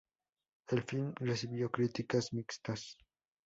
[0.69, 2.97] El film recibió críticas mixtas.